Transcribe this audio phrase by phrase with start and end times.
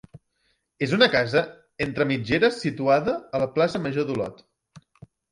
[0.85, 1.41] És una casa
[1.85, 4.41] entre mitgera situada a la plaça Major d'Olot.